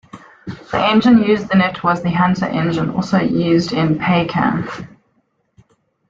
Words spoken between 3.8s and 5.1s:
the Paykan.